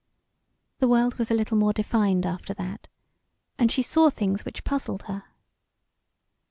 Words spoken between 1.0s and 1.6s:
was a little